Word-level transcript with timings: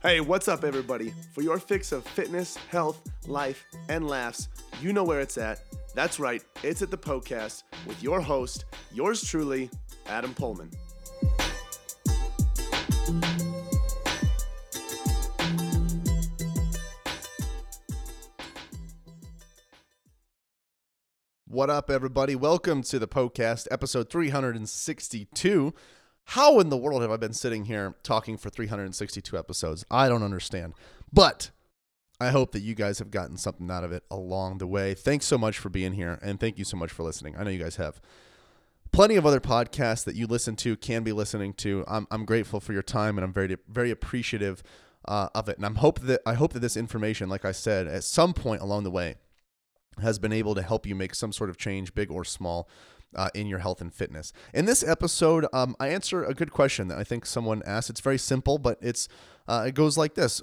Hey, 0.00 0.20
what's 0.20 0.46
up, 0.46 0.62
everybody? 0.62 1.12
For 1.34 1.42
your 1.42 1.58
fix 1.58 1.90
of 1.90 2.04
fitness, 2.04 2.56
health, 2.70 3.02
life, 3.26 3.66
and 3.88 4.06
laughs, 4.06 4.48
you 4.80 4.92
know 4.92 5.02
where 5.02 5.18
it's 5.18 5.36
at. 5.36 5.58
That's 5.92 6.20
right, 6.20 6.40
it's 6.62 6.82
at 6.82 6.92
the 6.92 6.96
Poecast 6.96 7.64
with 7.84 8.00
your 8.00 8.20
host, 8.20 8.64
yours 8.92 9.24
truly, 9.24 9.68
Adam 10.06 10.32
Poehlmann. 10.34 10.72
What 21.48 21.70
up, 21.70 21.90
everybody? 21.90 22.36
Welcome 22.36 22.82
to 22.84 23.00
the 23.00 23.08
Poecast, 23.08 23.66
episode 23.72 24.10
362. 24.10 25.74
How 26.32 26.60
in 26.60 26.68
the 26.68 26.76
world 26.76 27.00
have 27.00 27.10
I 27.10 27.16
been 27.16 27.32
sitting 27.32 27.64
here 27.64 27.94
talking 28.02 28.36
for 28.36 28.50
362 28.50 29.38
episodes? 29.38 29.86
I 29.90 30.10
don't 30.10 30.22
understand. 30.22 30.74
But 31.10 31.52
I 32.20 32.28
hope 32.28 32.52
that 32.52 32.60
you 32.60 32.74
guys 32.74 32.98
have 32.98 33.10
gotten 33.10 33.38
something 33.38 33.70
out 33.70 33.82
of 33.82 33.92
it 33.92 34.04
along 34.10 34.58
the 34.58 34.66
way. 34.66 34.92
Thanks 34.92 35.24
so 35.24 35.38
much 35.38 35.56
for 35.56 35.70
being 35.70 35.94
here, 35.94 36.18
and 36.20 36.38
thank 36.38 36.58
you 36.58 36.64
so 36.64 36.76
much 36.76 36.92
for 36.92 37.02
listening. 37.02 37.34
I 37.38 37.44
know 37.44 37.50
you 37.50 37.58
guys 37.58 37.76
have 37.76 37.98
plenty 38.92 39.16
of 39.16 39.24
other 39.24 39.40
podcasts 39.40 40.04
that 40.04 40.16
you 40.16 40.26
listen 40.26 40.54
to, 40.56 40.76
can 40.76 41.02
be 41.02 41.12
listening 41.12 41.54
to. 41.54 41.82
I'm, 41.88 42.06
I'm 42.10 42.26
grateful 42.26 42.60
for 42.60 42.74
your 42.74 42.82
time, 42.82 43.16
and 43.16 43.24
I'm 43.24 43.32
very, 43.32 43.56
very 43.66 43.90
appreciative 43.90 44.62
uh, 45.06 45.30
of 45.34 45.48
it. 45.48 45.56
And 45.56 45.64
I'm 45.64 45.76
hope 45.76 46.00
that 46.00 46.20
I 46.26 46.34
hope 46.34 46.52
that 46.52 46.60
this 46.60 46.76
information, 46.76 47.30
like 47.30 47.46
I 47.46 47.52
said, 47.52 47.86
at 47.86 48.04
some 48.04 48.34
point 48.34 48.60
along 48.60 48.84
the 48.84 48.90
way, 48.90 49.14
has 50.02 50.18
been 50.18 50.34
able 50.34 50.54
to 50.56 50.62
help 50.62 50.84
you 50.84 50.94
make 50.94 51.14
some 51.14 51.32
sort 51.32 51.48
of 51.48 51.56
change, 51.56 51.94
big 51.94 52.10
or 52.10 52.22
small, 52.22 52.68
uh, 53.14 53.30
in 53.34 53.46
your 53.46 53.58
health 53.60 53.80
and 53.80 53.92
fitness. 53.92 54.32
In 54.52 54.64
this 54.64 54.82
episode, 54.82 55.46
um, 55.52 55.74
I 55.80 55.88
answer 55.88 56.24
a 56.24 56.34
good 56.34 56.52
question 56.52 56.88
that 56.88 56.98
I 56.98 57.04
think 57.04 57.26
someone 57.26 57.62
asked. 57.66 57.90
It's 57.90 58.00
very 58.00 58.18
simple, 58.18 58.58
but 58.58 58.78
it's 58.80 59.08
uh, 59.46 59.64
it 59.68 59.74
goes 59.74 59.96
like 59.96 60.14
this: 60.14 60.42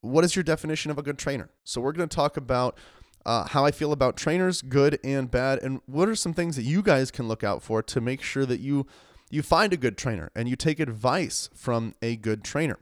What 0.00 0.24
is 0.24 0.36
your 0.36 0.42
definition 0.42 0.90
of 0.90 0.98
a 0.98 1.02
good 1.02 1.18
trainer? 1.18 1.50
So 1.64 1.80
we're 1.80 1.92
going 1.92 2.08
to 2.08 2.16
talk 2.16 2.36
about. 2.36 2.78
Uh, 3.24 3.44
how 3.44 3.64
I 3.64 3.72
feel 3.72 3.90
about 3.90 4.16
trainers, 4.16 4.62
good 4.62 5.00
and 5.02 5.28
bad, 5.28 5.60
and 5.60 5.80
what 5.86 6.08
are 6.08 6.14
some 6.14 6.32
things 6.32 6.54
that 6.54 6.62
you 6.62 6.80
guys 6.80 7.10
can 7.10 7.26
look 7.26 7.42
out 7.42 7.60
for 7.60 7.82
to 7.82 8.00
make 8.00 8.22
sure 8.22 8.46
that 8.46 8.60
you 8.60 8.86
you 9.30 9.42
find 9.42 9.72
a 9.72 9.76
good 9.76 9.98
trainer 9.98 10.30
and 10.36 10.48
you 10.48 10.54
take 10.54 10.78
advice 10.78 11.50
from 11.52 11.96
a 12.00 12.14
good 12.14 12.44
trainer. 12.44 12.78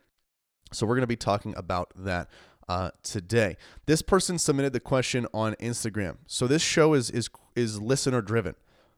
So 0.72 0.86
we're 0.86 0.96
going 0.96 1.02
to 1.02 1.06
be 1.06 1.16
talking 1.16 1.54
about 1.56 1.92
that 1.96 2.28
uh, 2.68 2.90
today. 3.02 3.56
This 3.86 4.02
person 4.02 4.38
submitted 4.38 4.72
the 4.72 4.80
question 4.80 5.26
on 5.32 5.54
Instagram. 5.54 6.16
So 6.26 6.46
this 6.46 6.62
show 6.62 6.94
is 6.94 7.10
is 7.10 7.28
is 7.54 7.80
listener 7.80 8.20
driven. 8.20 8.54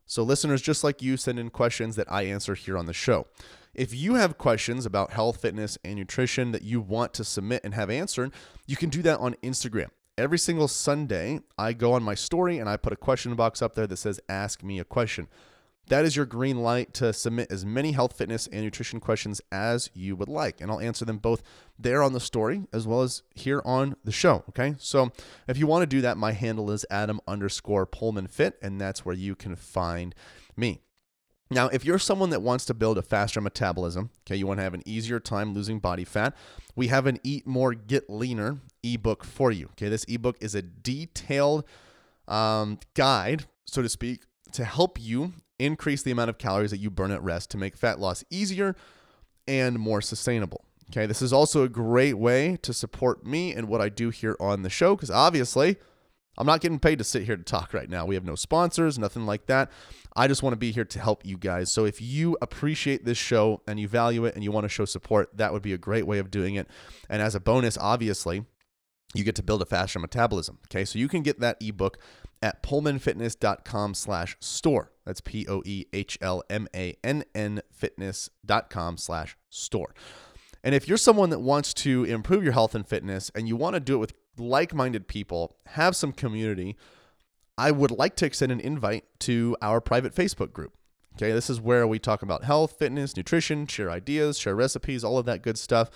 So 0.06 0.22
listeners 0.22 0.62
just 0.62 0.84
like 0.84 1.02
you 1.02 1.16
send 1.16 1.38
in 1.38 1.50
questions 1.50 1.96
that 1.96 2.10
I 2.10 2.22
answer 2.22 2.54
here 2.54 2.78
on 2.78 2.86
the 2.86 2.92
show. 2.92 3.26
If 3.74 3.92
you 3.92 4.14
have 4.14 4.38
questions 4.38 4.86
about 4.86 5.12
health, 5.12 5.42
fitness, 5.42 5.76
and 5.84 5.96
nutrition 5.96 6.52
that 6.52 6.62
you 6.62 6.80
want 6.80 7.12
to 7.14 7.24
submit 7.24 7.62
and 7.64 7.74
have 7.74 7.90
answered, 7.90 8.32
you 8.66 8.77
can 8.77 8.88
do 8.88 9.02
that 9.02 9.18
on 9.18 9.34
Instagram. 9.42 9.88
Every 10.16 10.38
single 10.38 10.68
Sunday, 10.68 11.40
I 11.58 11.74
go 11.74 11.92
on 11.92 12.02
my 12.02 12.14
story 12.14 12.58
and 12.58 12.70
I 12.70 12.78
put 12.78 12.94
a 12.94 12.96
question 12.96 13.34
box 13.34 13.60
up 13.60 13.74
there 13.74 13.86
that 13.86 13.98
says 13.98 14.18
ask 14.28 14.62
me 14.62 14.78
a 14.78 14.84
question. 14.84 15.28
That 15.89 16.05
is 16.05 16.17
your 16.17 16.27
green 16.27 16.62
light 16.62 16.92
to 16.95 17.12
submit 17.12 17.51
as 17.51 17.65
many 17.65 17.92
health, 17.92 18.17
fitness, 18.17 18.48
and 18.48 18.62
nutrition 18.62 18.98
questions 18.98 19.41
as 19.53 19.89
you 19.95 20.17
would 20.17 20.29
like. 20.29 20.61
And 20.61 20.70
I'll 20.70 20.81
answer 20.81 21.05
them 21.05 21.19
both 21.19 21.42
there 21.79 22.03
on 22.03 22.12
the 22.12 22.20
story 22.20 22.67
as 22.73 22.87
well 22.87 23.03
as 23.03 23.23
here 23.34 23.62
on 23.65 23.97
the 24.05 24.12
show. 24.12 24.45
Okay. 24.48 24.75
So 24.79 25.12
if 25.47 25.59
you 25.59 25.67
want 25.67 25.83
to 25.83 25.87
do 25.87 26.01
that, 26.01 26.17
my 26.17 26.33
handle 26.33 26.70
is 26.70 26.84
Adam 26.91 27.20
underscore 27.29 27.87
Poehlmann 27.87 28.29
Fit, 28.29 28.59
and 28.61 28.81
that's 28.81 29.05
where 29.05 29.14
you 29.14 29.37
can 29.37 29.55
find 29.55 30.14
me. 30.57 30.81
Now, 31.48 31.69
if 31.69 31.84
you're 31.84 32.01
someone 32.01 32.31
that 32.31 32.42
wants 32.42 32.64
to 32.64 32.75
build 32.75 32.98
a 32.98 33.03
faster 33.03 33.41
metabolism, 33.41 34.11
okay, 34.23 34.34
you 34.34 34.48
want 34.48 34.59
to 34.59 34.64
have 34.64 34.75
an 34.75 34.83
easier 34.84 35.20
time 35.20 35.55
losing 35.55 35.79
body 35.79 36.03
fat, 36.03 36.34
we 36.75 36.89
have 36.89 37.07
an 37.07 37.20
Eat 37.23 37.47
More, 37.47 37.73
Get 37.73 38.11
Leaner 38.11 38.59
ebook 38.83 39.23
for 39.23 39.53
you. 39.53 39.67
Okay, 39.67 39.89
this 39.89 40.05
ebook 40.08 40.36
is 40.41 40.57
a 40.57 40.63
detailed 40.63 41.64
um, 42.27 42.80
guide, 42.95 43.45
so 43.64 43.80
to 43.80 43.89
speak, 43.89 44.25
to 44.52 44.64
help 44.64 45.01
you 45.01 45.33
increase 45.58 46.02
the 46.02 46.11
amount 46.11 46.30
of 46.30 46.39
calories 46.39 46.70
that 46.70 46.79
you 46.79 46.90
burn 46.90 47.11
at 47.11 47.23
rest 47.23 47.51
to 47.51 47.58
make 47.58 47.77
fat 47.77 47.98
loss 47.98 48.24
easier 48.30 48.77
and 49.48 49.79
more 49.79 50.01
sustainable. 50.01 50.64
Okay, 50.90 51.07
this 51.07 51.23
is 51.23 51.33
also 51.33 51.62
a 51.62 51.68
great 51.68 52.14
way 52.14 52.57
to 52.62 52.73
support 52.73 53.27
me 53.27 53.52
and 53.52 53.68
what 53.68 53.80
I 53.80 53.89
do 53.89 54.11
here 54.11 54.36
on 54.39 54.62
the 54.62 54.70
show 54.70 54.95
because 54.95 55.11
obviously 55.11 55.77
I'm 56.39 56.46
not 56.46 56.61
getting 56.61 56.79
paid 56.79 56.98
to 56.98 57.05
sit 57.05 57.24
here 57.24 57.36
to 57.36 57.42
talk 57.42 57.73
right 57.73 57.89
now. 57.89 58.05
We 58.05 58.14
have 58.14 58.24
no 58.24 58.34
sponsors, 58.34 58.98
nothing 58.98 59.27
like 59.27 59.46
that. 59.46 59.70
I 60.14 60.29
just 60.29 60.42
want 60.42 60.52
to 60.52 60.58
be 60.58 60.70
here 60.70 60.84
to 60.84 61.01
help 61.01 61.24
you 61.24 61.36
guys. 61.39 61.73
So 61.73 61.86
if 61.86 62.01
you 62.01 62.36
appreciate 62.40 63.05
this 63.05 63.18
show 63.18 63.63
and 63.67 63.80
you 63.80 63.89
value 63.89 64.24
it 64.27 64.34
and 64.34 64.45
you 64.45 64.52
want 64.52 64.64
to 64.64 64.68
show 64.68 64.84
support, 64.84 65.36
that 65.36 65.52
would 65.52 65.63
be 65.63 65.73
a 65.73 65.78
great 65.78 66.07
way 66.07 66.18
of 66.18 66.30
doing 66.30 66.55
it. 66.55 66.68
And 67.08 67.20
as 67.20 67.34
a 67.34 67.40
bonus, 67.40 67.77
obviously, 67.78 68.45
you 69.18 69.24
get 69.24 69.34
to 69.36 69.42
build 69.42 69.62
a 69.62 69.66
faster 69.66 69.98
metabolism. 69.98 70.58
Okay, 70.66 70.84
so 70.84 70.98
you 70.98 71.08
can 71.08 71.22
get 71.22 71.40
that 71.40 71.56
ebook 71.60 71.98
at 72.42 72.62
poehlmannfitness.com 72.62 73.94
slash 73.94 74.36
store. 74.40 74.92
That's 75.04 75.20
P 75.20 75.46
O 75.48 75.62
E 75.64 75.86
H 75.92 76.18
L 76.20 76.42
M 76.50 76.68
A 76.74 76.96
N 77.02 77.24
N 77.34 77.62
fitness.com 77.72 78.96
slash 78.96 79.36
store. 79.50 79.94
And 80.62 80.74
if 80.74 80.88
you're 80.88 80.98
someone 80.98 81.30
that 81.30 81.38
wants 81.38 81.72
to 81.74 82.04
improve 82.04 82.42
your 82.42 82.52
health 82.52 82.74
and 82.74 82.86
fitness 82.86 83.30
and 83.34 83.46
you 83.46 83.56
want 83.56 83.74
to 83.74 83.80
do 83.80 83.94
it 83.94 83.98
with 83.98 84.14
like 84.36 84.74
minded 84.74 85.06
people, 85.06 85.56
have 85.66 85.94
some 85.94 86.12
community, 86.12 86.77
I 87.56 87.70
would 87.70 87.90
like 87.90 88.16
to 88.16 88.27
extend 88.27 88.52
an 88.52 88.60
invite 88.60 89.04
to 89.20 89.56
our 89.62 89.80
private 89.80 90.14
Facebook 90.14 90.52
group. 90.52 90.74
Okay, 91.16 91.33
this 91.33 91.48
is 91.48 91.60
where 91.60 91.86
we 91.86 91.98
talk 91.98 92.20
about 92.20 92.44
health, 92.44 92.77
fitness, 92.78 93.16
nutrition, 93.16 93.66
share 93.66 93.90
ideas, 93.90 94.38
share 94.38 94.54
recipes, 94.54 95.02
all 95.02 95.16
of 95.16 95.24
that 95.27 95.40
good 95.40 95.56
stuff. 95.56 95.90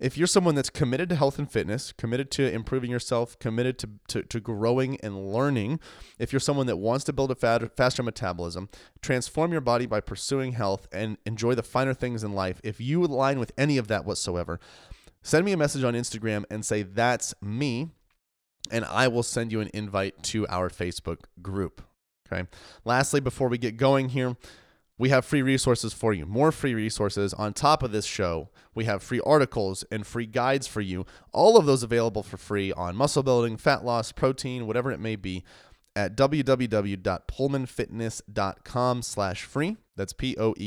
If 0.00 0.16
you're 0.16 0.26
someone 0.26 0.54
that's 0.54 0.70
committed 0.70 1.10
to 1.10 1.14
health 1.14 1.38
and 1.38 1.50
fitness, 1.50 1.92
committed 1.92 2.30
to 2.32 2.50
improving 2.50 2.90
yourself, 2.90 3.38
committed 3.38 3.78
to, 3.80 3.90
to, 4.08 4.22
to 4.22 4.40
growing 4.40 4.98
and 5.02 5.32
learning, 5.32 5.78
if 6.18 6.32
you're 6.32 6.40
someone 6.40 6.66
that 6.66 6.78
wants 6.78 7.04
to 7.04 7.12
build 7.12 7.30
a 7.30 7.34
fat, 7.34 7.76
faster 7.76 8.02
metabolism, 8.02 8.70
transform 9.02 9.52
your 9.52 9.60
body 9.60 9.84
by 9.84 10.00
pursuing 10.00 10.52
health, 10.52 10.88
and 10.90 11.18
enjoy 11.26 11.54
the 11.54 11.62
finer 11.62 11.92
things 11.92 12.24
in 12.24 12.32
life, 12.32 12.60
if 12.64 12.80
you 12.80 13.04
align 13.04 13.38
with 13.38 13.52
any 13.58 13.76
of 13.76 13.88
that 13.88 14.06
whatsoever, 14.06 14.58
send 15.22 15.44
me 15.44 15.52
a 15.52 15.56
message 15.56 15.84
on 15.84 15.92
Instagram 15.92 16.44
and 16.50 16.64
say, 16.64 16.82
That's 16.82 17.34
me. 17.42 17.90
And 18.70 18.84
I 18.84 19.08
will 19.08 19.22
send 19.22 19.52
you 19.52 19.60
an 19.60 19.70
invite 19.74 20.22
to 20.24 20.46
our 20.48 20.70
Facebook 20.70 21.24
group. 21.42 21.82
Okay. 22.32 22.46
Lastly, 22.84 23.20
before 23.20 23.48
we 23.48 23.58
get 23.58 23.76
going 23.76 24.10
here, 24.10 24.36
we 25.00 25.08
have 25.08 25.24
free 25.24 25.40
resources 25.40 25.94
for 25.94 26.12
you. 26.12 26.26
More 26.26 26.52
free 26.52 26.74
resources 26.74 27.32
on 27.32 27.54
top 27.54 27.82
of 27.82 27.90
this 27.90 28.04
show. 28.04 28.50
We 28.74 28.84
have 28.84 29.02
free 29.02 29.22
articles 29.24 29.82
and 29.90 30.06
free 30.06 30.26
guides 30.26 30.66
for 30.66 30.82
you. 30.82 31.06
All 31.32 31.56
of 31.56 31.64
those 31.64 31.82
available 31.82 32.22
for 32.22 32.36
free 32.36 32.70
on 32.70 32.96
muscle 32.96 33.22
building, 33.22 33.56
fat 33.56 33.82
loss, 33.82 34.12
protein, 34.12 34.66
whatever 34.66 34.92
it 34.92 35.00
may 35.00 35.16
be 35.16 35.42
at 35.96 36.16
www.poehlmannfitness.com 36.16 39.02
slash 39.02 39.44
free. 39.44 39.78
That's 39.96 40.12
P-O-E-H-L-M-A-N-N 40.12 40.58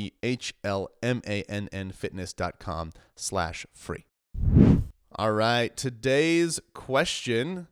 fitness.com 1.92 2.92
slash 3.16 3.68
free. 3.72 4.06
All 5.16 5.32
right. 5.32 5.78
Today's 5.78 6.60
question 6.74 7.68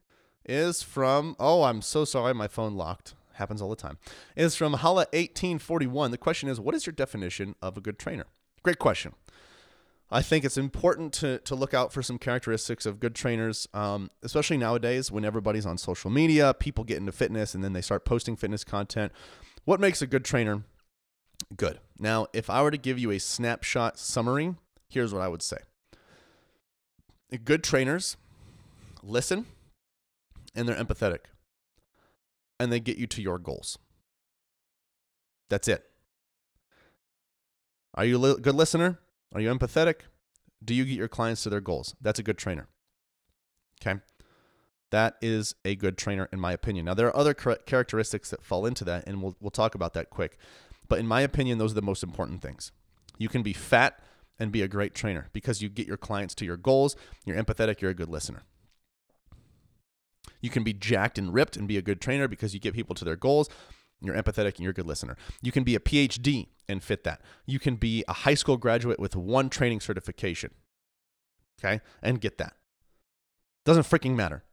is 0.45 0.83
from, 0.83 1.35
oh, 1.39 1.63
I'm 1.63 1.81
so 1.81 2.05
sorry. 2.05 2.35
My 2.35 2.47
phone 2.47 2.75
locked. 2.75 3.15
Happens 3.41 3.59
all 3.59 3.71
the 3.71 3.75
time. 3.75 3.97
Is 4.35 4.55
from 4.55 4.73
Hala 4.73 5.07
1841. 5.13 6.11
The 6.11 6.17
question 6.19 6.47
is, 6.47 6.59
what 6.59 6.75
is 6.75 6.85
your 6.85 6.93
definition 6.93 7.55
of 7.59 7.75
a 7.75 7.81
good 7.81 7.97
trainer? 7.97 8.27
Great 8.61 8.77
question. 8.77 9.13
I 10.11 10.21
think 10.21 10.45
it's 10.45 10.59
important 10.59 11.11
to, 11.13 11.39
to 11.39 11.55
look 11.55 11.73
out 11.73 11.91
for 11.91 12.03
some 12.03 12.19
characteristics 12.19 12.85
of 12.85 12.99
good 12.99 13.15
trainers, 13.15 13.67
um, 13.73 14.11
especially 14.21 14.57
nowadays 14.57 15.11
when 15.11 15.25
everybody's 15.25 15.65
on 15.65 15.79
social 15.79 16.11
media, 16.11 16.53
people 16.53 16.83
get 16.83 16.97
into 16.97 17.11
fitness 17.11 17.55
and 17.55 17.63
then 17.63 17.73
they 17.73 17.81
start 17.81 18.05
posting 18.05 18.35
fitness 18.35 18.63
content. 18.63 19.11
What 19.65 19.79
makes 19.79 20.03
a 20.03 20.07
good 20.07 20.23
trainer 20.23 20.61
good? 21.57 21.79
Now, 21.97 22.27
if 22.33 22.47
I 22.47 22.61
were 22.61 22.69
to 22.69 22.77
give 22.77 22.99
you 22.99 23.09
a 23.09 23.19
snapshot 23.19 23.97
summary, 23.97 24.53
here's 24.87 25.15
what 25.15 25.23
I 25.23 25.29
would 25.29 25.41
say 25.41 25.57
good 27.43 27.63
trainers 27.63 28.17
listen 29.01 29.47
and 30.53 30.69
they're 30.69 30.75
empathetic 30.75 31.21
and 32.61 32.71
they 32.71 32.79
get 32.79 32.97
you 32.97 33.07
to 33.07 33.21
your 33.21 33.39
goals. 33.39 33.79
That's 35.49 35.67
it. 35.67 35.83
Are 37.95 38.05
you 38.05 38.23
a 38.23 38.35
good 38.35 38.55
listener? 38.55 38.99
Are 39.33 39.41
you 39.41 39.51
empathetic? 39.53 40.01
Do 40.63 40.75
you 40.75 40.85
get 40.85 40.93
your 40.93 41.07
clients 41.07 41.41
to 41.43 41.49
their 41.49 41.59
goals? 41.59 41.95
That's 41.99 42.19
a 42.19 42.23
good 42.23 42.37
trainer. 42.37 42.67
Okay. 43.81 43.99
That 44.91 45.15
is 45.21 45.55
a 45.65 45.75
good 45.75 45.97
trainer, 45.97 46.29
in 46.31 46.39
my 46.39 46.53
opinion. 46.53 46.85
Now, 46.85 46.93
there 46.93 47.07
are 47.07 47.17
other 47.17 47.33
characteristics 47.33 48.29
that 48.29 48.43
fall 48.43 48.67
into 48.67 48.83
that, 48.85 49.05
and 49.07 49.23
we'll, 49.23 49.35
we'll 49.39 49.49
talk 49.49 49.73
about 49.73 49.93
that 49.95 50.11
quick. 50.11 50.37
But 50.87 50.99
in 50.99 51.07
my 51.07 51.21
opinion, 51.21 51.57
those 51.57 51.71
are 51.71 51.75
the 51.75 51.81
most 51.81 52.03
important 52.03 52.43
things. 52.43 52.71
You 53.17 53.27
can 53.27 53.41
be 53.41 53.53
fat 53.53 53.99
and 54.37 54.51
be 54.51 54.61
a 54.61 54.67
great 54.67 54.93
trainer 54.93 55.29
because 55.33 55.63
you 55.63 55.69
get 55.69 55.87
your 55.87 55.97
clients 55.97 56.35
to 56.35 56.45
your 56.45 56.57
goals. 56.57 56.95
You're 57.25 57.41
empathetic, 57.41 57.81
you're 57.81 57.91
a 57.91 57.95
good 57.95 58.09
listener. 58.09 58.43
You 60.41 60.49
can 60.49 60.63
be 60.63 60.73
jacked 60.73 61.17
and 61.17 61.33
ripped 61.33 61.57
and 61.57 61.67
be 61.67 61.77
a 61.77 61.81
good 61.81 62.01
trainer 62.01 62.27
because 62.27 62.53
you 62.53 62.59
get 62.59 62.73
people 62.73 62.95
to 62.95 63.05
their 63.05 63.15
goals. 63.15 63.49
You're 64.01 64.15
empathetic 64.15 64.55
and 64.55 64.59
you're 64.59 64.71
a 64.71 64.75
good 64.75 64.87
listener. 64.87 65.15
You 65.41 65.51
can 65.51 65.63
be 65.63 65.75
a 65.75 65.79
PhD 65.79 66.47
and 66.67 66.83
fit 66.83 67.03
that. 67.03 67.21
You 67.45 67.59
can 67.59 67.75
be 67.75 68.03
a 68.07 68.13
high 68.13 68.33
school 68.33 68.57
graduate 68.57 68.99
with 68.99 69.15
one 69.15 69.49
training 69.49 69.81
certification. 69.81 70.51
Okay? 71.59 71.81
And 72.01 72.19
get 72.19 72.37
that. 72.39 72.55
Doesn't 73.63 73.83
freaking 73.83 74.15
matter. 74.15 74.43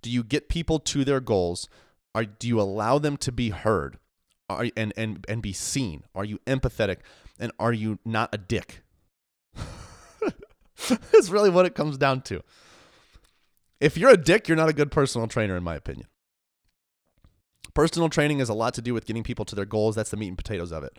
Do 0.00 0.10
you 0.10 0.24
get 0.24 0.48
people 0.48 0.78
to 0.80 1.04
their 1.04 1.20
goals? 1.20 1.68
Are, 2.14 2.24
do 2.24 2.48
you 2.48 2.60
allow 2.60 2.98
them 2.98 3.16
to 3.18 3.32
be 3.32 3.50
heard 3.50 3.98
are, 4.48 4.66
and, 4.76 4.94
and, 4.96 5.24
and 5.28 5.42
be 5.42 5.52
seen? 5.52 6.04
Are 6.14 6.24
you 6.24 6.38
empathetic? 6.46 6.98
And 7.38 7.52
are 7.58 7.72
you 7.72 7.98
not 8.04 8.30
a 8.32 8.38
dick? 8.38 8.82
That's 10.88 11.28
really 11.28 11.50
what 11.50 11.66
it 11.66 11.74
comes 11.74 11.98
down 11.98 12.22
to. 12.22 12.42
If 13.80 13.96
you're 13.96 14.10
a 14.10 14.16
dick, 14.16 14.48
you're 14.48 14.56
not 14.56 14.68
a 14.68 14.72
good 14.72 14.90
personal 14.90 15.28
trainer, 15.28 15.56
in 15.56 15.62
my 15.62 15.76
opinion. 15.76 16.08
Personal 17.74 18.08
training 18.08 18.40
has 18.40 18.48
a 18.48 18.54
lot 18.54 18.74
to 18.74 18.82
do 18.82 18.92
with 18.92 19.06
getting 19.06 19.22
people 19.22 19.44
to 19.44 19.54
their 19.54 19.64
goals. 19.64 19.94
That's 19.94 20.10
the 20.10 20.16
meat 20.16 20.28
and 20.28 20.36
potatoes 20.38 20.72
of 20.72 20.82
it. 20.82 20.98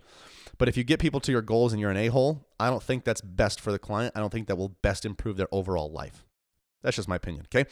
But 0.56 0.68
if 0.68 0.76
you 0.76 0.84
get 0.84 1.00
people 1.00 1.20
to 1.20 1.32
your 1.32 1.42
goals 1.42 1.72
and 1.72 1.80
you're 1.80 1.90
an 1.90 1.96
a 1.96 2.08
hole, 2.08 2.46
I 2.58 2.70
don't 2.70 2.82
think 2.82 3.04
that's 3.04 3.20
best 3.20 3.60
for 3.60 3.72
the 3.72 3.78
client. 3.78 4.12
I 4.14 4.20
don't 4.20 4.30
think 4.30 4.48
that 4.48 4.56
will 4.56 4.76
best 4.82 5.04
improve 5.04 5.36
their 5.36 5.48
overall 5.52 5.90
life. 5.90 6.24
That's 6.82 6.96
just 6.96 7.08
my 7.08 7.16
opinion. 7.16 7.46
Okay. 7.54 7.68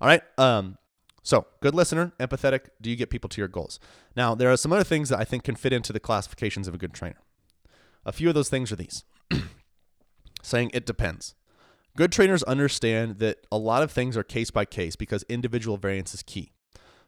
All 0.00 0.08
right. 0.08 0.22
Um, 0.38 0.78
so, 1.22 1.46
good 1.60 1.74
listener, 1.74 2.12
empathetic. 2.20 2.68
Do 2.80 2.88
you 2.88 2.96
get 2.96 3.10
people 3.10 3.28
to 3.30 3.40
your 3.40 3.48
goals? 3.48 3.80
Now, 4.16 4.34
there 4.34 4.50
are 4.50 4.56
some 4.56 4.72
other 4.72 4.84
things 4.84 5.08
that 5.08 5.18
I 5.18 5.24
think 5.24 5.42
can 5.44 5.56
fit 5.56 5.72
into 5.72 5.92
the 5.92 6.00
classifications 6.00 6.68
of 6.68 6.74
a 6.74 6.78
good 6.78 6.94
trainer. 6.94 7.20
A 8.04 8.12
few 8.12 8.28
of 8.28 8.34
those 8.34 8.48
things 8.48 8.70
are 8.70 8.76
these 8.76 9.02
saying 10.42 10.70
it 10.72 10.86
depends. 10.86 11.34
Good 11.96 12.12
trainers 12.12 12.42
understand 12.42 13.18
that 13.20 13.46
a 13.50 13.56
lot 13.56 13.82
of 13.82 13.90
things 13.90 14.18
are 14.18 14.22
case 14.22 14.50
by 14.50 14.66
case 14.66 14.96
because 14.96 15.24
individual 15.30 15.78
variance 15.78 16.12
is 16.12 16.22
key. 16.22 16.52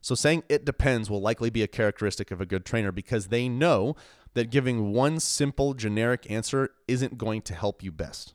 So 0.00 0.14
saying 0.14 0.44
it 0.48 0.64
depends 0.64 1.10
will 1.10 1.20
likely 1.20 1.50
be 1.50 1.62
a 1.62 1.68
characteristic 1.68 2.30
of 2.30 2.40
a 2.40 2.46
good 2.46 2.64
trainer 2.64 2.90
because 2.90 3.28
they 3.28 3.50
know 3.50 3.96
that 4.32 4.50
giving 4.50 4.92
one 4.92 5.20
simple 5.20 5.74
generic 5.74 6.30
answer 6.30 6.70
isn't 6.86 7.18
going 7.18 7.42
to 7.42 7.54
help 7.54 7.82
you 7.82 7.92
best. 7.92 8.34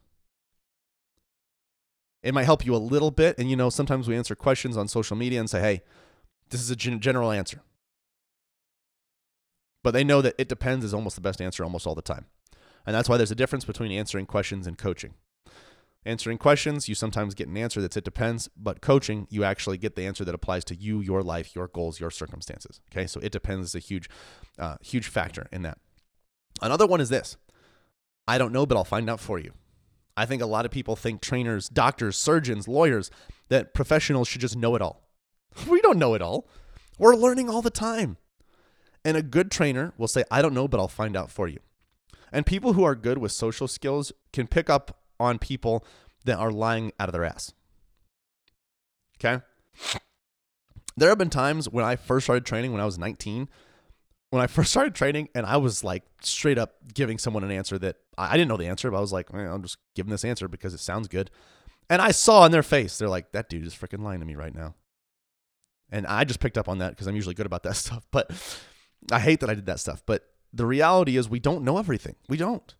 It 2.21 2.35
might 2.35 2.43
help 2.43 2.65
you 2.65 2.75
a 2.75 2.77
little 2.77 3.11
bit. 3.11 3.37
And, 3.39 3.49
you 3.49 3.55
know, 3.55 3.69
sometimes 3.71 4.07
we 4.07 4.15
answer 4.15 4.35
questions 4.35 4.77
on 4.77 4.87
social 4.87 5.17
media 5.17 5.39
and 5.39 5.49
say, 5.49 5.59
hey, 5.59 5.81
this 6.49 6.61
is 6.61 6.69
a 6.69 6.75
gen- 6.75 6.99
general 6.99 7.31
answer. 7.31 7.61
But 9.83 9.91
they 9.91 10.03
know 10.03 10.21
that 10.21 10.35
it 10.37 10.47
depends 10.49 10.85
is 10.85 10.93
almost 10.93 11.15
the 11.15 11.21
best 11.21 11.41
answer 11.41 11.63
almost 11.63 11.87
all 11.87 11.95
the 11.95 12.01
time. 12.01 12.27
And 12.85 12.95
that's 12.95 13.09
why 13.09 13.17
there's 13.17 13.31
a 13.31 13.35
difference 13.35 13.65
between 13.65 13.91
answering 13.91 14.25
questions 14.25 14.67
and 14.67 14.77
coaching. 14.77 15.15
Answering 16.05 16.37
questions, 16.37 16.89
you 16.89 16.95
sometimes 16.95 17.33
get 17.33 17.47
an 17.47 17.55
answer 17.55 17.79
that's 17.79 17.95
it 17.95 18.03
depends, 18.03 18.49
but 18.57 18.81
coaching, 18.81 19.25
you 19.29 19.43
actually 19.43 19.77
get 19.77 19.95
the 19.95 20.05
answer 20.05 20.25
that 20.25 20.35
applies 20.35 20.65
to 20.65 20.75
you, 20.75 20.99
your 20.99 21.23
life, 21.23 21.55
your 21.55 21.67
goals, 21.67 21.99
your 21.99 22.11
circumstances. 22.11 22.81
Okay, 22.91 23.07
so 23.07 23.21
it 23.21 23.31
depends 23.31 23.69
is 23.69 23.75
a 23.75 23.79
huge, 23.79 24.09
uh, 24.59 24.75
huge 24.81 25.07
factor 25.07 25.47
in 25.51 25.61
that. 25.61 25.77
Another 26.61 26.85
one 26.85 26.99
is 26.99 27.09
this 27.09 27.37
I 28.27 28.37
don't 28.37 28.51
know, 28.51 28.65
but 28.65 28.77
I'll 28.77 28.83
find 28.83 29.09
out 29.09 29.19
for 29.19 29.39
you. 29.39 29.53
I 30.15 30.25
think 30.25 30.41
a 30.41 30.47
lot 30.47 30.65
of 30.65 30.71
people 30.71 30.95
think 30.95 31.21
trainers, 31.21 31.69
doctors, 31.69 32.17
surgeons, 32.17 32.67
lawyers, 32.67 33.09
that 33.49 33.73
professionals 33.73 34.27
should 34.27 34.41
just 34.41 34.57
know 34.57 34.75
it 34.75 34.81
all. 34.81 35.09
We 35.69 35.81
don't 35.81 35.99
know 35.99 36.15
it 36.15 36.21
all. 36.21 36.47
We're 36.97 37.15
learning 37.15 37.49
all 37.49 37.61
the 37.61 37.69
time. 37.69 38.17
And 39.05 39.17
a 39.17 39.21
good 39.21 39.51
trainer 39.51 39.93
will 39.97 40.07
say, 40.07 40.23
I 40.31 40.41
don't 40.41 40.53
know, 40.53 40.67
but 40.67 40.79
I'll 40.79 40.87
find 40.87 41.17
out 41.17 41.31
for 41.31 41.47
you. 41.47 41.59
And 42.31 42.45
people 42.45 42.73
who 42.73 42.83
are 42.83 42.95
good 42.95 43.17
with 43.17 43.31
social 43.31 43.67
skills 43.67 44.11
can 44.31 44.47
pick 44.47 44.69
up 44.69 45.02
on 45.19 45.39
people 45.39 45.85
that 46.25 46.37
are 46.37 46.51
lying 46.51 46.91
out 46.99 47.09
of 47.09 47.13
their 47.13 47.25
ass. 47.25 47.53
Okay? 49.19 49.43
There 50.95 51.09
have 51.09 51.17
been 51.17 51.29
times 51.29 51.67
when 51.69 51.85
I 51.85 51.95
first 51.95 52.25
started 52.25 52.45
training 52.45 52.71
when 52.71 52.81
I 52.81 52.85
was 52.85 52.97
19, 52.99 53.49
when 54.29 54.41
I 54.41 54.47
first 54.47 54.71
started 54.71 54.95
training, 54.95 55.29
and 55.33 55.45
I 55.45 55.57
was 55.57 55.83
like 55.83 56.03
straight 56.21 56.57
up 56.57 56.75
giving 56.93 57.17
someone 57.17 57.43
an 57.43 57.51
answer 57.51 57.77
that 57.79 57.97
I 58.17 58.33
didn't 58.33 58.49
know 58.49 58.57
the 58.57 58.67
answer, 58.67 58.89
but 58.91 58.97
I 58.97 59.01
was 59.01 59.13
like, 59.13 59.33
I'm 59.33 59.63
just 59.63 59.77
giving 59.95 60.11
this 60.11 60.25
answer 60.25 60.47
because 60.47 60.73
it 60.73 60.79
sounds 60.79 61.07
good. 61.07 61.31
And 61.89 62.01
I 62.01 62.11
saw 62.11 62.45
in 62.45 62.51
their 62.51 62.63
face, 62.63 62.97
they're 62.97 63.09
like, 63.09 63.31
that 63.33 63.49
dude 63.49 63.65
is 63.65 63.75
freaking 63.75 64.03
lying 64.03 64.19
to 64.19 64.25
me 64.25 64.35
right 64.35 64.53
now. 64.55 64.75
And 65.91 66.07
I 66.07 66.23
just 66.23 66.39
picked 66.39 66.57
up 66.57 66.67
on 66.67 66.79
that 66.79 66.89
because 66.89 67.07
I'm 67.07 67.15
usually 67.15 67.35
good 67.35 67.45
about 67.45 67.63
that 67.63 67.75
stuff. 67.75 68.05
But 68.11 68.31
I 69.11 69.19
hate 69.19 69.41
that 69.41 69.49
I 69.49 69.55
did 69.55 69.65
that 69.65 69.79
stuff. 69.79 70.01
But 70.05 70.27
the 70.53 70.65
reality 70.65 71.17
is, 71.17 71.27
we 71.27 71.39
don't 71.39 71.63
know 71.63 71.77
everything. 71.77 72.15
We 72.29 72.37
don't. 72.37 72.75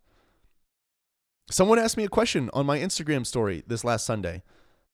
Someone 1.50 1.78
asked 1.78 1.98
me 1.98 2.04
a 2.04 2.10
question 2.10 2.50
on 2.54 2.66
my 2.66 2.80
Instagram 2.80 3.26
story 3.26 3.64
this 3.68 3.84
last 3.84 4.06
Sunday, 4.06 4.44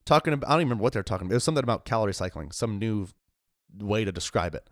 talking 0.05 0.33
about, 0.33 0.47
I 0.47 0.53
don't 0.53 0.61
even 0.61 0.69
remember 0.69 0.83
what 0.83 0.93
they're 0.93 1.03
talking 1.03 1.27
about. 1.27 1.33
It 1.33 1.37
was 1.37 1.43
something 1.43 1.63
about 1.63 1.85
calorie 1.85 2.13
cycling, 2.13 2.51
some 2.51 2.79
new 2.79 3.07
way 3.77 4.03
to 4.03 4.11
describe 4.11 4.55
it, 4.55 4.67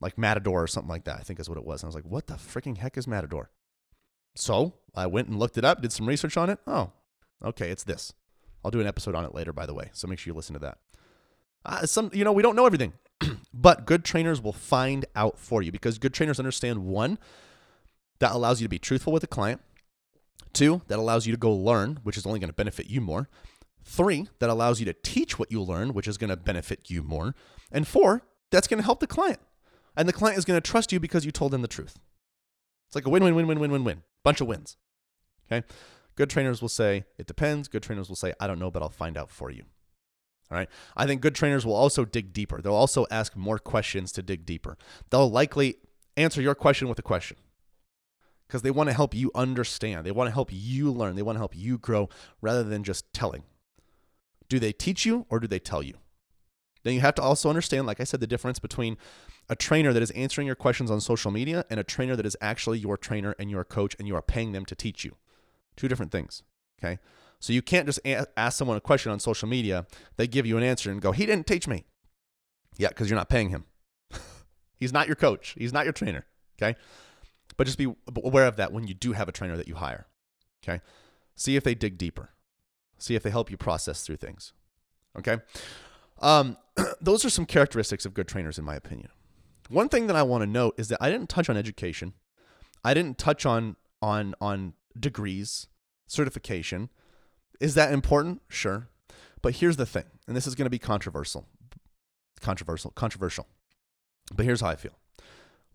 like 0.00 0.18
Matador 0.18 0.64
or 0.64 0.66
something 0.66 0.90
like 0.90 1.04
that, 1.04 1.16
I 1.18 1.22
think 1.22 1.40
is 1.40 1.48
what 1.48 1.58
it 1.58 1.64
was. 1.64 1.82
And 1.82 1.86
I 1.86 1.88
was 1.88 1.94
like, 1.94 2.04
what 2.04 2.26
the 2.26 2.34
freaking 2.34 2.78
heck 2.78 2.98
is 2.98 3.08
Matador? 3.08 3.50
So 4.34 4.74
I 4.94 5.06
went 5.06 5.28
and 5.28 5.38
looked 5.38 5.56
it 5.56 5.64
up, 5.64 5.80
did 5.80 5.92
some 5.92 6.06
research 6.06 6.36
on 6.36 6.50
it. 6.50 6.58
Oh, 6.66 6.92
okay, 7.42 7.70
it's 7.70 7.84
this. 7.84 8.12
I'll 8.62 8.70
do 8.70 8.80
an 8.80 8.86
episode 8.86 9.14
on 9.14 9.24
it 9.24 9.34
later, 9.34 9.52
by 9.52 9.64
the 9.64 9.74
way. 9.74 9.90
So 9.92 10.06
make 10.06 10.18
sure 10.18 10.32
you 10.32 10.36
listen 10.36 10.54
to 10.54 10.60
that. 10.60 10.78
Uh, 11.64 11.86
some, 11.86 12.10
you 12.12 12.24
know, 12.24 12.32
we 12.32 12.42
don't 12.42 12.56
know 12.56 12.66
everything, 12.66 12.92
but 13.54 13.86
good 13.86 14.04
trainers 14.04 14.42
will 14.42 14.52
find 14.52 15.06
out 15.16 15.38
for 15.38 15.62
you 15.62 15.72
because 15.72 15.98
good 15.98 16.12
trainers 16.12 16.38
understand 16.38 16.84
one 16.84 17.18
that 18.18 18.32
allows 18.32 18.60
you 18.60 18.66
to 18.66 18.70
be 18.70 18.78
truthful 18.78 19.12
with 19.12 19.22
the 19.22 19.26
client 19.26 19.62
Two, 20.52 20.82
that 20.88 20.98
allows 20.98 21.26
you 21.26 21.32
to 21.32 21.38
go 21.38 21.52
learn, 21.52 21.98
which 22.02 22.16
is 22.16 22.26
only 22.26 22.40
going 22.40 22.48
to 22.48 22.54
benefit 22.54 22.88
you 22.88 23.00
more. 23.00 23.28
Three, 23.84 24.28
that 24.40 24.50
allows 24.50 24.80
you 24.80 24.86
to 24.86 24.92
teach 24.92 25.38
what 25.38 25.52
you 25.52 25.62
learn, 25.62 25.92
which 25.92 26.08
is 26.08 26.18
going 26.18 26.30
to 26.30 26.36
benefit 26.36 26.90
you 26.90 27.02
more. 27.02 27.34
And 27.70 27.86
four, 27.86 28.22
that's 28.50 28.66
going 28.66 28.78
to 28.78 28.84
help 28.84 29.00
the 29.00 29.06
client. 29.06 29.40
And 29.96 30.08
the 30.08 30.12
client 30.12 30.38
is 30.38 30.44
going 30.44 30.60
to 30.60 30.66
trust 30.70 30.92
you 30.92 31.00
because 31.00 31.24
you 31.24 31.30
told 31.30 31.52
them 31.52 31.62
the 31.62 31.68
truth. 31.68 31.98
It's 32.86 32.94
like 32.94 33.06
a 33.06 33.10
win 33.10 33.22
win 33.22 33.34
win 33.34 33.46
win 33.46 33.58
win 33.58 33.70
win 33.70 33.84
win. 33.84 34.02
Bunch 34.24 34.40
of 34.40 34.46
wins. 34.46 34.76
Okay? 35.50 35.66
Good 36.16 36.30
trainers 36.30 36.62
will 36.62 36.68
say, 36.68 37.04
it 37.18 37.26
depends. 37.26 37.68
Good 37.68 37.82
trainers 37.82 38.08
will 38.08 38.16
say, 38.16 38.32
I 38.40 38.46
don't 38.46 38.58
know, 38.58 38.70
but 38.70 38.82
I'll 38.82 38.88
find 38.88 39.16
out 39.16 39.30
for 39.30 39.50
you. 39.50 39.64
All 40.50 40.56
right. 40.56 40.68
I 40.96 41.06
think 41.06 41.20
good 41.20 41.34
trainers 41.34 41.66
will 41.66 41.74
also 41.74 42.04
dig 42.04 42.32
deeper. 42.32 42.60
They'll 42.60 42.74
also 42.74 43.06
ask 43.10 43.36
more 43.36 43.58
questions 43.58 44.12
to 44.12 44.22
dig 44.22 44.46
deeper. 44.46 44.78
They'll 45.10 45.30
likely 45.30 45.76
answer 46.16 46.40
your 46.40 46.54
question 46.54 46.88
with 46.88 46.98
a 46.98 47.02
question 47.02 47.36
because 48.46 48.62
they 48.62 48.70
want 48.70 48.88
to 48.88 48.94
help 48.94 49.14
you 49.14 49.30
understand. 49.34 50.06
They 50.06 50.12
want 50.12 50.28
to 50.28 50.34
help 50.34 50.50
you 50.52 50.90
learn. 50.90 51.16
They 51.16 51.22
want 51.22 51.36
to 51.36 51.40
help 51.40 51.56
you 51.56 51.78
grow 51.78 52.08
rather 52.40 52.62
than 52.62 52.84
just 52.84 53.12
telling. 53.12 53.42
Do 54.48 54.58
they 54.58 54.72
teach 54.72 55.04
you 55.04 55.26
or 55.28 55.40
do 55.40 55.46
they 55.46 55.58
tell 55.58 55.82
you? 55.82 55.94
Then 56.84 56.94
you 56.94 57.00
have 57.00 57.16
to 57.16 57.22
also 57.22 57.48
understand, 57.48 57.86
like 57.86 58.00
I 58.00 58.04
said, 58.04 58.20
the 58.20 58.28
difference 58.28 58.60
between 58.60 58.96
a 59.48 59.56
trainer 59.56 59.92
that 59.92 60.02
is 60.02 60.12
answering 60.12 60.46
your 60.46 60.54
questions 60.54 60.90
on 60.90 61.00
social 61.00 61.32
media 61.32 61.64
and 61.68 61.80
a 61.80 61.84
trainer 61.84 62.14
that 62.14 62.26
is 62.26 62.36
actually 62.40 62.78
your 62.78 62.96
trainer 62.96 63.34
and 63.38 63.50
your 63.50 63.64
coach 63.64 63.96
and 63.98 64.06
you 64.06 64.14
are 64.14 64.22
paying 64.22 64.52
them 64.52 64.64
to 64.66 64.76
teach 64.76 65.04
you. 65.04 65.16
Two 65.76 65.88
different 65.88 66.12
things. 66.12 66.44
Okay. 66.78 66.98
So 67.40 67.52
you 67.52 67.62
can't 67.62 67.86
just 67.86 68.00
ask 68.36 68.56
someone 68.56 68.76
a 68.76 68.80
question 68.80 69.12
on 69.12 69.18
social 69.18 69.48
media, 69.48 69.86
they 70.16 70.26
give 70.26 70.46
you 70.46 70.56
an 70.56 70.62
answer 70.62 70.90
and 70.90 71.00
go, 71.00 71.12
he 71.12 71.26
didn't 71.26 71.46
teach 71.46 71.66
me. 71.66 71.84
Yeah, 72.78 72.88
because 72.88 73.10
you're 73.10 73.18
not 73.18 73.28
paying 73.28 73.50
him. 73.50 73.64
He's 74.76 74.92
not 74.92 75.06
your 75.06 75.16
coach, 75.16 75.54
he's 75.58 75.72
not 75.72 75.84
your 75.84 75.92
trainer. 75.92 76.26
Okay. 76.60 76.78
But 77.56 77.66
just 77.66 77.78
be 77.78 77.94
aware 78.22 78.46
of 78.46 78.56
that 78.56 78.72
when 78.72 78.86
you 78.86 78.94
do 78.94 79.12
have 79.12 79.28
a 79.28 79.32
trainer 79.32 79.56
that 79.56 79.68
you 79.68 79.76
hire. 79.76 80.06
Okay. 80.62 80.80
See 81.34 81.56
if 81.56 81.64
they 81.64 81.74
dig 81.74 81.98
deeper. 81.98 82.30
See 82.98 83.14
if 83.14 83.22
they 83.22 83.30
help 83.30 83.50
you 83.50 83.56
process 83.56 84.02
through 84.02 84.16
things. 84.16 84.52
Okay. 85.18 85.38
Um, 86.20 86.56
those 87.00 87.24
are 87.24 87.30
some 87.30 87.46
characteristics 87.46 88.04
of 88.04 88.14
good 88.14 88.28
trainers, 88.28 88.58
in 88.58 88.64
my 88.64 88.74
opinion. 88.74 89.08
One 89.68 89.88
thing 89.88 90.06
that 90.06 90.16
I 90.16 90.22
want 90.22 90.42
to 90.42 90.46
note 90.46 90.74
is 90.78 90.88
that 90.88 90.98
I 91.00 91.10
didn't 91.10 91.28
touch 91.28 91.50
on 91.50 91.56
education. 91.56 92.14
I 92.84 92.94
didn't 92.94 93.18
touch 93.18 93.44
on 93.44 93.76
on 94.00 94.34
on 94.40 94.74
degrees, 94.98 95.66
certification. 96.06 96.90
Is 97.60 97.74
that 97.74 97.92
important? 97.92 98.42
Sure. 98.48 98.88
But 99.42 99.56
here's 99.56 99.76
the 99.76 99.86
thing, 99.86 100.04
and 100.26 100.36
this 100.36 100.46
is 100.46 100.54
going 100.54 100.66
to 100.66 100.70
be 100.70 100.78
controversial. 100.78 101.46
Controversial, 102.40 102.90
controversial. 102.92 103.46
But 104.34 104.44
here's 104.44 104.60
how 104.60 104.68
I 104.68 104.76
feel. 104.76 104.98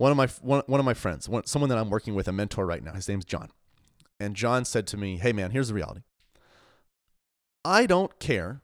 One 0.02 0.10
of 0.10 0.18
my 0.18 0.26
one, 0.42 0.64
one 0.66 0.80
of 0.80 0.86
my 0.88 0.96
friends, 0.96 1.30
one, 1.30 1.46
someone 1.46 1.70
that 1.70 1.78
I'm 1.78 1.92
working 1.92 2.16
with, 2.16 2.28
a 2.28 2.32
mentor 2.32 2.66
right 2.66 2.84
now. 2.84 2.94
His 2.94 3.08
name's 3.08 3.24
John, 3.24 3.52
and 4.20 4.36
John 4.36 4.66
said 4.66 4.88
to 4.88 4.98
me, 4.98 5.20
"Hey 5.20 5.32
man, 5.32 5.52
here's 5.52 5.68
the 5.68 5.76
reality. 5.76 6.02
I 7.64 7.86
don't 7.86 8.18
care." 8.18 8.64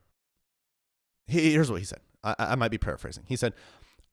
He, 1.28 1.52
here's 1.52 1.70
what 1.70 1.80
he 1.80 1.86
said. 1.86 2.00
I, 2.24 2.34
I 2.40 2.56
might 2.56 2.72
be 2.72 2.80
paraphrasing. 2.80 3.26
He 3.28 3.36
said, 3.36 3.54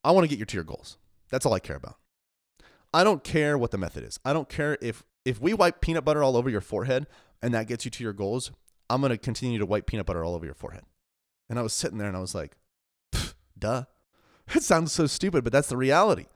"I 0.04 0.10
want 0.10 0.24
to 0.24 0.28
get 0.28 0.38
you 0.38 0.44
to 0.44 0.54
your 0.54 0.64
goals. 0.64 0.98
That's 1.30 1.46
all 1.46 1.54
I 1.54 1.60
care 1.60 1.76
about. 1.76 1.96
I 2.92 3.02
don't 3.04 3.24
care 3.24 3.56
what 3.56 3.70
the 3.70 3.78
method 3.78 4.04
is. 4.04 4.20
I 4.22 4.34
don't 4.34 4.50
care 4.50 4.76
if 4.82 5.02
if 5.24 5.40
we 5.40 5.54
wipe 5.54 5.80
peanut 5.80 6.04
butter 6.04 6.22
all 6.22 6.36
over 6.36 6.50
your 6.50 6.60
forehead 6.60 7.06
and 7.40 7.54
that 7.54 7.68
gets 7.68 7.86
you 7.86 7.90
to 7.90 8.04
your 8.04 8.12
goals. 8.12 8.52
I'm 8.90 9.00
going 9.00 9.12
to 9.12 9.16
continue 9.16 9.58
to 9.58 9.64
wipe 9.64 9.86
peanut 9.86 10.04
butter 10.04 10.22
all 10.22 10.34
over 10.34 10.44
your 10.44 10.54
forehead." 10.54 10.84
And 11.48 11.58
I 11.58 11.62
was 11.62 11.72
sitting 11.72 11.96
there 11.96 12.08
and 12.08 12.18
I 12.18 12.20
was 12.20 12.34
like, 12.34 12.58
"Duh." 13.58 13.84
It 14.54 14.62
sounds 14.62 14.92
so 14.92 15.06
stupid, 15.06 15.42
but 15.42 15.54
that's 15.54 15.70
the 15.70 15.76
reality. 15.78 16.26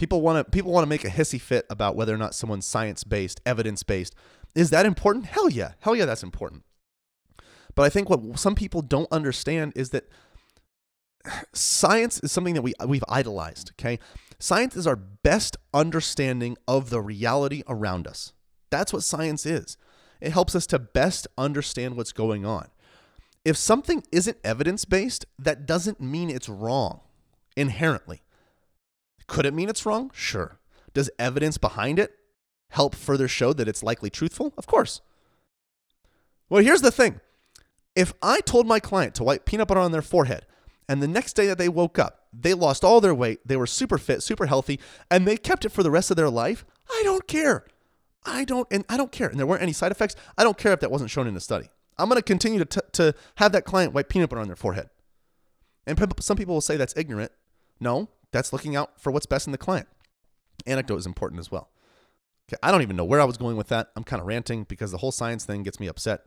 People 0.00 0.22
want 0.22 0.38
to 0.38 0.50
people 0.50 0.72
want 0.72 0.82
to 0.82 0.88
make 0.88 1.04
a 1.04 1.10
hissy 1.10 1.38
fit 1.38 1.66
about 1.68 1.94
whether 1.94 2.14
or 2.14 2.16
not 2.16 2.34
someone's 2.34 2.64
science 2.64 3.04
based, 3.04 3.38
evidence 3.44 3.82
based. 3.82 4.14
Is 4.54 4.70
that 4.70 4.86
important? 4.86 5.26
Hell 5.26 5.50
yeah. 5.50 5.72
Hell 5.80 5.94
yeah, 5.94 6.06
that's 6.06 6.22
important. 6.22 6.64
But 7.74 7.82
I 7.82 7.90
think 7.90 8.08
what 8.08 8.38
some 8.38 8.54
people 8.54 8.80
don't 8.80 9.12
understand 9.12 9.74
is 9.76 9.90
that 9.90 10.08
science 11.52 12.18
is 12.20 12.32
something 12.32 12.54
that 12.54 12.62
we 12.62 12.72
we've 12.86 13.04
idolized, 13.10 13.72
okay? 13.78 13.98
Science 14.38 14.74
is 14.74 14.86
our 14.86 14.96
best 14.96 15.58
understanding 15.74 16.56
of 16.66 16.88
the 16.88 17.02
reality 17.02 17.62
around 17.68 18.06
us. 18.06 18.32
That's 18.70 18.94
what 18.94 19.02
science 19.02 19.44
is. 19.44 19.76
It 20.22 20.32
helps 20.32 20.54
us 20.54 20.66
to 20.68 20.78
best 20.78 21.26
understand 21.36 21.98
what's 21.98 22.12
going 22.12 22.46
on. 22.46 22.68
If 23.44 23.58
something 23.58 24.02
isn't 24.10 24.38
evidence 24.44 24.86
based, 24.86 25.26
that 25.38 25.66
doesn't 25.66 26.00
mean 26.00 26.30
it's 26.30 26.48
wrong 26.48 27.00
inherently. 27.54 28.22
Could 29.30 29.46
it 29.46 29.54
mean 29.54 29.68
it's 29.68 29.86
wrong? 29.86 30.10
Sure. 30.12 30.58
Does 30.92 31.08
evidence 31.16 31.56
behind 31.56 32.00
it 32.00 32.16
help 32.70 32.96
further 32.96 33.28
show 33.28 33.52
that 33.52 33.68
it's 33.68 33.80
likely 33.80 34.10
truthful? 34.10 34.52
Of 34.58 34.66
course. 34.66 35.02
Well, 36.48 36.64
here's 36.64 36.82
the 36.82 36.90
thing 36.90 37.20
if 37.94 38.12
I 38.20 38.40
told 38.40 38.66
my 38.66 38.80
client 38.80 39.14
to 39.14 39.22
wipe 39.22 39.44
peanut 39.44 39.68
butter 39.68 39.78
on 39.78 39.92
their 39.92 40.02
forehead, 40.02 40.46
and 40.88 41.00
the 41.00 41.06
next 41.06 41.34
day 41.34 41.46
that 41.46 41.58
they 41.58 41.68
woke 41.68 41.96
up, 41.96 42.26
they 42.32 42.54
lost 42.54 42.82
all 42.82 43.00
their 43.00 43.14
weight, 43.14 43.38
they 43.46 43.56
were 43.56 43.68
super 43.68 43.98
fit, 43.98 44.24
super 44.24 44.46
healthy, 44.46 44.80
and 45.12 45.28
they 45.28 45.36
kept 45.36 45.64
it 45.64 45.68
for 45.70 45.84
the 45.84 45.92
rest 45.92 46.10
of 46.10 46.16
their 46.16 46.28
life, 46.28 46.64
I 46.90 47.02
don't 47.04 47.28
care. 47.28 47.66
I 48.24 48.44
don't, 48.44 48.66
and 48.72 48.84
I 48.88 48.96
don't 48.96 49.12
care. 49.12 49.28
And 49.28 49.38
there 49.38 49.46
weren't 49.46 49.62
any 49.62 49.72
side 49.72 49.92
effects. 49.92 50.16
I 50.36 50.42
don't 50.42 50.58
care 50.58 50.72
if 50.72 50.80
that 50.80 50.90
wasn't 50.90 51.10
shown 51.10 51.28
in 51.28 51.34
the 51.34 51.40
study. 51.40 51.70
I'm 51.98 52.08
going 52.08 52.18
to 52.18 52.22
continue 52.22 52.58
to, 52.58 52.64
t- 52.64 52.88
to 52.94 53.14
have 53.36 53.52
that 53.52 53.64
client 53.64 53.92
wipe 53.92 54.08
peanut 54.08 54.28
butter 54.28 54.42
on 54.42 54.48
their 54.48 54.56
forehead. 54.56 54.90
And 55.86 55.96
pe- 55.96 56.06
some 56.18 56.36
people 56.36 56.54
will 56.54 56.60
say 56.60 56.76
that's 56.76 56.96
ignorant. 56.96 57.30
No, 57.78 58.08
that's 58.32 58.52
looking 58.52 58.76
out 58.76 59.00
for 59.00 59.10
what's 59.10 59.26
best 59.26 59.46
in 59.46 59.52
the 59.52 59.58
client. 59.58 59.88
Anecdote 60.66 60.96
is 60.96 61.06
important 61.06 61.40
as 61.40 61.50
well. 61.50 61.70
Okay, 62.48 62.58
I 62.62 62.70
don't 62.70 62.82
even 62.82 62.96
know 62.96 63.04
where 63.04 63.20
I 63.20 63.24
was 63.24 63.36
going 63.36 63.56
with 63.56 63.68
that. 63.68 63.90
I'm 63.96 64.04
kind 64.04 64.20
of 64.20 64.26
ranting 64.26 64.64
because 64.64 64.90
the 64.90 64.98
whole 64.98 65.12
science 65.12 65.44
thing 65.44 65.62
gets 65.62 65.78
me 65.80 65.86
upset. 65.86 66.22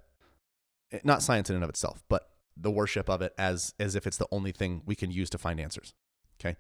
Eh, 0.92 1.00
Not 1.04 1.22
science 1.22 1.50
in 1.50 1.56
and 1.56 1.64
of 1.64 1.70
itself, 1.70 2.04
but 2.08 2.30
the 2.56 2.72
worship 2.72 3.10
of 3.10 3.22
it 3.22 3.34
as 3.38 3.74
as 3.80 3.96
if 3.96 4.06
it's 4.08 4.18
the 4.18 4.28
only 4.32 4.52
thing 4.52 4.84
we 4.86 4.96
can 4.96 5.12
use 5.12 5.30
to 5.32 5.38
find 5.38 5.60
answers. 5.60 5.94
Okay? 6.40 6.56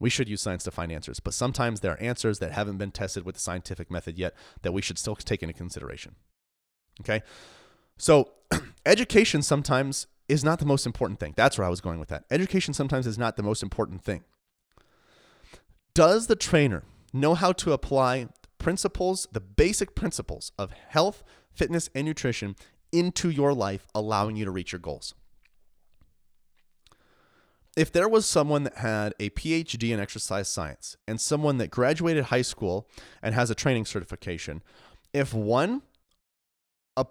We 0.00 0.10
should 0.10 0.28
use 0.28 0.42
science 0.42 0.64
to 0.64 0.70
find 0.70 0.92
answers, 0.92 1.20
but 1.20 1.34
sometimes 1.34 1.80
there 1.80 1.92
are 1.92 2.00
answers 2.00 2.38
that 2.40 2.52
haven't 2.52 2.78
been 2.78 2.90
tested 2.90 3.24
with 3.24 3.36
the 3.36 3.40
scientific 3.40 3.90
method 3.90 4.18
yet 4.18 4.34
that 4.62 4.72
we 4.72 4.82
should 4.82 4.98
still 4.98 5.16
take 5.16 5.42
into 5.42 5.54
consideration. 5.54 6.16
Okay? 7.00 7.22
So, 7.96 8.32
education 8.86 9.42
sometimes 9.42 10.08
is 10.28 10.42
not 10.42 10.58
the 10.58 10.66
most 10.66 10.84
important 10.84 11.20
thing. 11.20 11.32
That's 11.36 11.58
where 11.58 11.66
I 11.66 11.70
was 11.70 11.80
going 11.80 12.00
with 12.00 12.08
that. 12.08 12.24
Education 12.30 12.74
sometimes 12.74 13.06
is 13.06 13.18
not 13.18 13.36
the 13.36 13.42
most 13.42 13.62
important 13.62 14.02
thing. 14.02 14.24
Does 15.94 16.26
the 16.26 16.36
trainer 16.36 16.82
know 17.12 17.34
how 17.34 17.52
to 17.52 17.72
apply 17.72 18.28
principles, 18.58 19.28
the 19.30 19.40
basic 19.40 19.94
principles 19.94 20.50
of 20.58 20.72
health, 20.72 21.22
fitness, 21.52 21.88
and 21.94 22.06
nutrition 22.06 22.56
into 22.90 23.30
your 23.30 23.54
life, 23.54 23.86
allowing 23.94 24.34
you 24.34 24.44
to 24.44 24.50
reach 24.50 24.72
your 24.72 24.80
goals? 24.80 25.14
If 27.76 27.92
there 27.92 28.08
was 28.08 28.26
someone 28.26 28.64
that 28.64 28.78
had 28.78 29.14
a 29.18 29.30
PhD 29.30 29.92
in 29.92 30.00
exercise 30.00 30.48
science 30.48 30.96
and 31.08 31.20
someone 31.20 31.58
that 31.58 31.70
graduated 31.70 32.24
high 32.24 32.42
school 32.42 32.88
and 33.22 33.34
has 33.34 33.50
a 33.50 33.54
training 33.54 33.84
certification, 33.84 34.62
if 35.12 35.32
one 35.34 35.82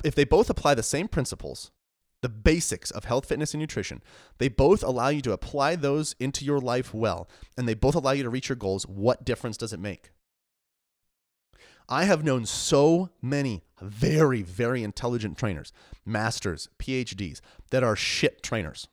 if 0.05 0.15
they 0.15 0.23
both 0.23 0.49
apply 0.49 0.73
the 0.75 0.83
same 0.83 1.09
principles, 1.09 1.71
the 2.23 2.29
basics 2.29 2.89
of 2.89 3.03
health, 3.05 3.27
fitness, 3.27 3.53
and 3.53 3.61
nutrition, 3.61 4.01
they 4.39 4.47
both 4.47 4.81
allow 4.81 5.09
you 5.09 5.21
to 5.21 5.33
apply 5.33 5.75
those 5.75 6.15
into 6.19 6.43
your 6.43 6.59
life 6.59 6.93
well, 6.93 7.29
and 7.55 7.67
they 7.67 7.75
both 7.75 7.93
allow 7.93 8.11
you 8.11 8.23
to 8.23 8.29
reach 8.29 8.49
your 8.49 8.55
goals, 8.55 8.87
what 8.87 9.25
difference 9.25 9.57
does 9.57 9.73
it 9.73 9.79
make? 9.79 10.09
I 11.89 12.05
have 12.05 12.23
known 12.23 12.45
so 12.45 13.09
many 13.21 13.63
very, 13.81 14.41
very 14.41 14.83
intelligent 14.83 15.37
trainers, 15.37 15.73
masters, 16.05 16.69
PhDs, 16.79 17.41
that 17.71 17.83
are 17.83 17.95
shit 17.95 18.41
trainers 18.41 18.87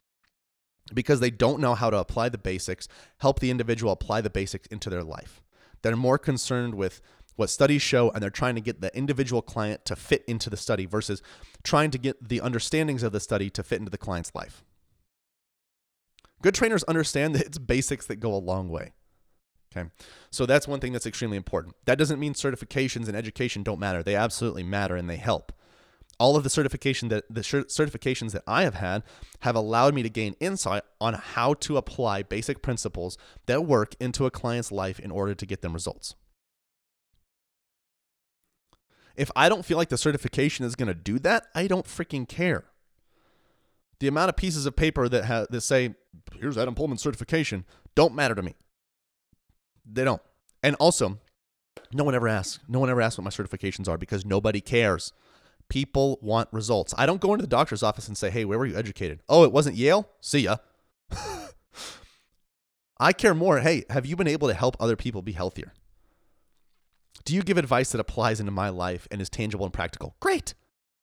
because 0.93 1.21
they 1.21 1.31
don't 1.31 1.61
know 1.61 1.77
how 1.77 1.89
to 1.89 1.99
apply 1.99 2.29
the 2.31 2.37
basics, 2.37 2.89
help 3.19 3.39
the 3.39 3.53
individual 3.53 3.93
apply 3.93 4.21
the 4.23 4.29
basics 4.29 4.67
into 4.69 4.91
their 4.91 5.05
life. 5.05 5.41
They're 5.83 5.95
more 5.95 6.19
concerned 6.19 6.75
with 6.75 7.01
what 7.41 7.49
studies 7.49 7.81
show 7.81 8.11
and 8.11 8.23
they're 8.23 8.29
trying 8.29 8.55
to 8.55 8.61
get 8.61 8.83
the 8.83 8.95
individual 8.95 9.41
client 9.41 9.87
to 9.87 9.97
fit 9.97 10.23
into 10.29 10.51
the 10.51 10.59
study 10.59 10.85
versus 10.85 11.23
trying 11.63 11.91
to 11.91 11.97
get 11.97 12.29
the 12.29 12.39
understandings 12.41 13.03
of 13.03 13.13
the 13.13 13.19
study 13.19 13.49
to 13.49 13.63
fit 13.63 13.79
into 13.79 13.91
the 13.91 13.99
client's 13.99 14.35
life. 14.35 14.63
Good 16.43 16.55
trainers 16.55 16.85
understand 16.85 17.35
that 17.37 17.47
it's 17.47 17.59
basics 17.59 18.07
that 18.07 18.17
go 18.17 18.35
a 18.35 18.37
long 18.37 18.69
way. 18.69 18.93
Okay. 19.75 19.89
So 20.31 20.45
that's 20.45 20.69
one 20.69 20.81
thing 20.81 20.93
that's 20.93 21.07
extremely 21.07 21.39
important. 21.39 21.77
That 21.87 21.97
doesn't 21.97 22.21
mean 22.21 22.35
certifications 22.35 23.09
and 23.09 23.17
education 23.17 23.63
don't 23.63 23.81
matter. 23.81 24.03
They 24.03 24.17
absolutely 24.17 24.65
matter 24.65 24.95
and 24.95 25.09
they 25.09 25.17
help. 25.17 25.53
All 26.19 26.37
of 26.37 26.45
the 26.45 26.51
certification 26.51 27.09
that 27.09 27.25
the 27.31 27.41
certifications 27.41 28.33
that 28.33 28.43
I 28.47 28.65
have 28.65 28.75
had 28.75 29.03
have 29.41 29.57
allowed 29.57 29.95
me 29.95 30.03
to 30.03 30.11
gain 30.11 30.35
insight 30.41 30.83
on 31.01 31.15
how 31.15 31.55
to 31.55 31.79
apply 31.79 32.23
basic 32.25 32.61
principles 32.61 33.17
that 33.47 33.65
work 33.65 33.95
into 33.99 34.27
a 34.27 34.31
client's 34.31 34.71
life 34.71 35.01
in 35.01 35.11
order 35.11 35.35
to 35.35 35.47
get 35.47 35.63
them 35.63 35.73
results. 35.73 36.15
If 39.21 39.31
I 39.37 39.51
don't 39.51 39.67
feel 39.67 39.77
like 39.77 39.91
the 39.91 39.99
certification 39.99 40.65
is 40.65 40.75
going 40.75 40.89
to 40.89 40.95
do 40.95 41.19
that, 41.19 41.49
I 41.55 41.67
don't 41.67 41.85
freaking 41.85 42.27
care. 42.27 42.65
The 43.99 44.09
amount 44.09 44.31
of 44.31 44.37
pieces 44.37 44.65
of 44.65 44.77
paper 44.77 45.11
that 45.11 45.27
ha- 45.27 45.45
that 45.51 45.61
say 45.61 45.95
here's 46.33 46.57
Adam 46.57 46.75
Poehlmann 46.75 46.99
certification 46.99 47.67
don't 47.95 48.15
matter 48.15 48.35
to 48.35 48.41
me. 48.43 48.55
They 49.85 50.05
don't. 50.05 50.23
And 50.63 50.75
also, 50.77 51.19
no 51.93 52.03
one 52.03 52.15
ever 52.15 52.29
asks. 52.29 52.61
No 52.67 52.81
one 52.81 52.89
ever 52.89 53.03
asks 53.03 53.19
what 53.19 53.25
my 53.25 53.31
certifications 53.31 53.89
are 53.89 53.99
because 53.99 54.25
nobody 54.25 54.63
cares. 54.63 55.13
People 55.69 56.19
want 56.23 56.49
results. 56.51 56.95
I 56.97 57.05
don't 57.05 57.21
go 57.21 57.35
into 57.35 57.43
the 57.43 57.49
doctor's 57.49 57.83
office 57.83 58.09
and 58.09 58.17
say, 58.17 58.31
"Hey, 58.31 58.47
where 58.47 58.59
were 58.59 58.65
you 58.65 58.77
educated?" 58.79 59.21
"Oh, 59.29 59.45
it 59.45 59.53
wasn't 59.53 59.77
Yale." 59.77 60.09
See 60.23 60.41
ya. 60.41 60.57
I 62.99 63.13
care 63.13 63.35
more. 63.35 63.61
Hey, 63.61 63.85
have 63.91 64.07
you 64.07 64.17
been 64.17 64.29
able 64.29 64.49
to 64.49 64.55
help 64.55 64.79
other 64.81 64.97
people 64.97 65.21
be 65.21 65.33
healthier? 65.33 65.75
Do 67.25 67.35
you 67.35 67.43
give 67.43 67.59
advice 67.59 67.93
that 67.93 68.01
applies 68.01 68.41
into 68.41 68.53
my 68.53 68.69
life 68.69 69.07
and 69.11 69.21
is 69.21 69.29
tangible 69.29 69.65
and 69.65 69.73
practical? 69.73 70.17
Great. 70.21 70.55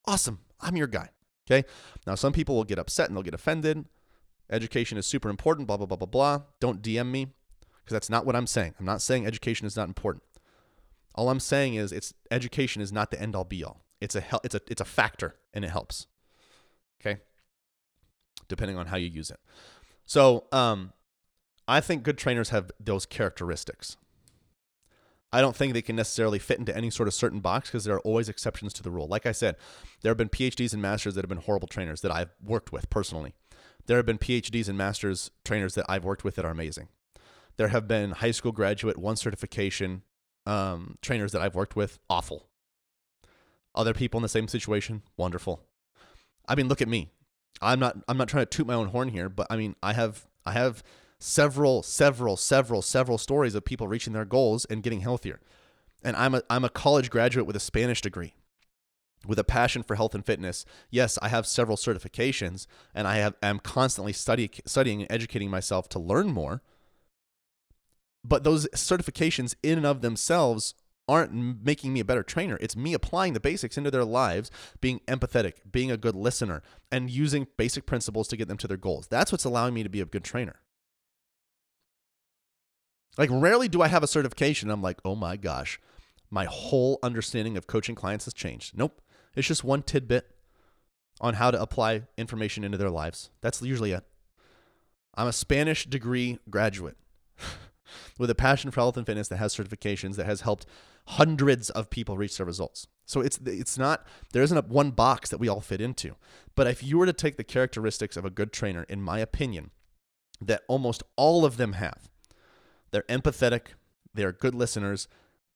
Awesome. 0.05 0.39
I'm 0.59 0.75
your 0.75 0.87
guy. 0.87 1.09
Okay. 1.49 1.67
Now, 2.05 2.15
some 2.15 2.33
people 2.33 2.55
will 2.55 2.63
get 2.63 2.79
upset 2.79 3.07
and 3.07 3.15
they'll 3.15 3.23
get 3.23 3.33
offended. 3.33 3.85
Education 4.49 4.97
is 4.97 5.05
super 5.05 5.29
important, 5.29 5.67
blah, 5.67 5.77
blah, 5.77 5.85
blah, 5.85 5.97
blah, 5.97 6.07
blah. 6.07 6.41
Don't 6.59 6.81
DM 6.81 7.11
me 7.11 7.27
because 7.83 7.93
that's 7.93 8.09
not 8.09 8.25
what 8.25 8.35
I'm 8.35 8.47
saying. 8.47 8.75
I'm 8.79 8.85
not 8.85 9.01
saying 9.01 9.25
education 9.25 9.67
is 9.67 9.75
not 9.75 9.87
important. 9.87 10.23
All 11.15 11.29
I'm 11.29 11.39
saying 11.39 11.75
is 11.75 11.91
it's 11.91 12.13
education 12.29 12.81
is 12.81 12.91
not 12.91 13.11
the 13.11 13.21
end 13.21 13.35
all 13.35 13.43
be 13.43 13.63
all. 13.63 13.81
It's 13.99 14.15
a 14.15 14.23
it's 14.43 14.53
a 14.53 14.61
it's 14.69 14.81
a 14.81 14.85
factor 14.85 15.35
and 15.53 15.65
it 15.65 15.69
helps. 15.69 16.05
Okay? 17.01 17.21
Depending 18.47 18.77
on 18.77 18.87
how 18.87 18.97
you 18.97 19.07
use 19.07 19.31
it. 19.31 19.39
So, 20.05 20.45
um 20.51 20.93
I 21.67 21.81
think 21.81 22.03
good 22.03 22.17
trainers 22.17 22.49
have 22.49 22.71
those 22.79 23.05
characteristics. 23.05 23.97
I 25.31 25.41
don't 25.41 25.55
think 25.55 25.73
they 25.73 25.81
can 25.81 25.95
necessarily 25.95 26.39
fit 26.39 26.59
into 26.59 26.75
any 26.75 26.89
sort 26.89 27.07
of 27.07 27.13
certain 27.13 27.41
box 27.41 27.69
because 27.69 27.83
there 27.83 27.95
are 27.95 28.01
always 28.01 28.29
exceptions 28.29 28.73
to 28.73 28.83
the 28.83 28.91
rule. 28.91 29.07
Like 29.07 29.25
I 29.25 29.33
said, 29.33 29.57
there 30.01 30.09
have 30.09 30.17
been 30.17 30.29
PhDs 30.29 30.73
and 30.73 30.81
masters 30.81 31.15
that 31.15 31.23
have 31.23 31.29
been 31.29 31.39
horrible 31.39 31.67
trainers 31.67 32.01
that 32.01 32.11
I've 32.11 32.29
worked 32.41 32.71
with 32.71 32.89
personally. 32.89 33.33
There 33.87 33.97
have 33.97 34.05
been 34.05 34.17
PhDs 34.17 34.69
and 34.69 34.77
masters 34.77 35.31
trainers 35.43 35.75
that 35.75 35.85
I've 35.89 36.05
worked 36.05 36.23
with 36.23 36.35
that 36.35 36.45
are 36.45 36.51
amazing. 36.51 36.87
There 37.57 37.69
have 37.69 37.87
been 37.87 38.11
high 38.11 38.31
school 38.31 38.51
graduate, 38.51 38.97
one 38.97 39.15
certification 39.15 40.03
um, 40.45 40.97
trainers 41.01 41.31
that 41.33 41.41
I've 41.41 41.55
worked 41.55 41.75
with, 41.75 41.99
awful. 42.09 42.47
Other 43.75 43.93
people 43.93 44.17
in 44.17 44.23
the 44.23 44.29
same 44.29 44.47
situation, 44.47 45.03
wonderful. 45.17 45.61
I 46.47 46.55
mean, 46.55 46.67
look 46.67 46.81
at 46.81 46.87
me. 46.87 47.09
I'm 47.61 47.79
not 47.79 47.97
I'm 48.07 48.17
not 48.17 48.29
trying 48.29 48.43
to 48.43 48.49
toot 48.49 48.67
my 48.67 48.73
own 48.73 48.87
horn 48.87 49.09
here, 49.09 49.29
but 49.29 49.47
I 49.49 49.57
mean, 49.57 49.75
I 49.83 49.93
have 49.93 50.27
I 50.45 50.53
have 50.53 50.83
several, 51.19 51.83
several, 51.83 52.37
several, 52.37 52.81
several 52.81 53.17
stories 53.17 53.55
of 53.55 53.65
people 53.65 53.87
reaching 53.87 54.13
their 54.13 54.25
goals 54.25 54.65
and 54.65 54.83
getting 54.83 55.01
healthier. 55.01 55.39
And 56.03 56.15
I'm 56.15 56.35
a 56.35 56.43
I'm 56.49 56.63
a 56.63 56.69
college 56.69 57.09
graduate 57.09 57.45
with 57.45 57.55
a 57.55 57.61
Spanish 57.61 58.01
degree, 58.01 58.35
with 59.25 59.39
a 59.39 59.43
passion 59.43 59.83
for 59.83 59.95
health 59.95 60.13
and 60.13 60.25
fitness. 60.25 60.63
Yes, 60.89 61.17
I 61.21 61.29
have 61.29 61.47
several 61.47 61.77
certifications, 61.77 62.67
and 62.93 63.07
I 63.07 63.17
have 63.17 63.35
am 63.41 63.59
constantly 63.59 64.13
study, 64.13 64.51
studying 64.65 65.01
and 65.01 65.11
educating 65.11 65.49
myself 65.49 65.89
to 65.89 65.99
learn 65.99 66.27
more. 66.27 66.61
But 68.23 68.43
those 68.43 68.67
certifications, 68.75 69.55
in 69.63 69.77
and 69.77 69.87
of 69.87 70.01
themselves, 70.01 70.75
aren't 71.07 71.33
making 71.65 71.93
me 71.93 72.01
a 72.01 72.05
better 72.05 72.23
trainer. 72.23 72.57
It's 72.59 72.75
me 72.75 72.93
applying 72.93 73.33
the 73.33 73.39
basics 73.39 73.77
into 73.77 73.89
their 73.89 74.03
lives, 74.03 74.51
being 74.81 74.99
empathetic, 75.07 75.53
being 75.71 75.89
a 75.89 75.97
good 75.97 76.15
listener, 76.15 76.61
and 76.91 77.09
using 77.09 77.47
basic 77.57 77.85
principles 77.85 78.27
to 78.27 78.37
get 78.37 78.49
them 78.49 78.57
to 78.57 78.67
their 78.67 78.77
goals. 78.77 79.07
That's 79.07 79.31
what's 79.31 79.45
allowing 79.45 79.73
me 79.73 79.83
to 79.83 79.89
be 79.89 80.01
a 80.01 80.05
good 80.05 80.25
trainer. 80.25 80.57
Like, 83.17 83.29
rarely 83.31 83.67
do 83.67 83.81
I 83.81 83.87
have 83.87 84.03
a 84.03 84.07
certification. 84.07 84.69
I'm 84.69 84.81
like, 84.81 84.99
oh 85.03 85.15
my 85.15 85.37
gosh, 85.37 85.79
my 86.29 86.45
whole 86.45 86.99
understanding 87.01 87.57
of 87.57 87.67
coaching 87.67 87.95
clients 87.95 88.25
has 88.25 88.33
changed. 88.33 88.77
Nope. 88.77 89.01
It's 89.35 89.47
just 89.47 89.63
one 89.63 89.83
tidbit 89.83 90.29
on 91.21 91.35
how 91.35 91.51
to 91.51 91.61
apply 91.61 92.03
information 92.17 92.63
into 92.63 92.77
their 92.77 92.89
lives. 92.89 93.29
That's 93.41 93.61
usually 93.61 93.91
it. 93.91 94.03
I'm 95.15 95.27
a 95.27 95.33
Spanish 95.33 95.85
degree 95.85 96.39
graduate 96.49 96.97
with 98.19 98.29
a 98.29 98.35
passion 98.35 98.71
for 98.71 98.81
health 98.81 98.97
and 98.97 99.05
fitness 99.05 99.27
that 99.29 99.37
has 99.37 99.55
certifications 99.55 100.15
that 100.15 100.25
has 100.25 100.41
helped 100.41 100.67
hundreds 101.07 101.69
of 101.71 101.89
people 101.89 102.17
reach 102.17 102.37
their 102.37 102.45
results. 102.45 102.87
So 103.05 103.21
it's 103.21 103.39
it's 103.45 103.77
not 103.77 104.05
there 104.33 104.43
isn't 104.43 104.57
a 104.57 104.61
one 104.61 104.91
box 104.91 105.29
that 105.29 105.39
we 105.39 105.47
all 105.47 105.61
fit 105.61 105.81
into. 105.81 106.15
But 106.55 106.67
if 106.67 106.83
you 106.83 106.97
were 106.97 107.05
to 107.05 107.13
take 107.13 107.37
the 107.37 107.43
characteristics 107.43 108.17
of 108.17 108.25
a 108.25 108.29
good 108.29 108.51
trainer 108.51 108.83
in 108.83 109.01
my 109.01 109.19
opinion 109.19 109.71
that 110.41 110.63
almost 110.67 111.01
all 111.15 111.45
of 111.45 111.57
them 111.57 111.73
have, 111.73 112.09
they're 112.91 113.03
empathetic, 113.03 113.67
they're 114.13 114.31
good 114.31 114.55
listeners, 114.55 115.07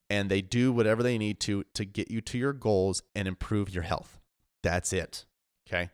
and 0.10 0.30
they 0.30 0.42
do 0.42 0.72
whatever 0.72 1.02
they 1.04 1.18
need 1.18 1.40
to 1.42 1.64
to 1.74 1.86
get 1.86 2.12
you 2.12 2.22
to 2.22 2.38
your 2.38 2.54
goals 2.54 3.04
and 3.16 3.28
improve 3.28 3.70
your 3.70 3.84
health. 3.84 4.20
That's 4.64 4.94
it. 4.94 5.26
Okay. 5.68 5.90